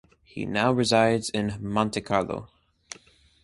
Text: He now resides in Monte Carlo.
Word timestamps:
He 0.23 0.47
now 0.47 0.71
resides 0.71 1.29
in 1.29 1.59
Monte 1.61 2.01
Carlo. 2.01 2.49